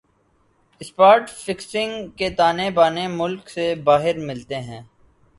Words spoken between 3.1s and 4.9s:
ملک سے باہر ملتےہیں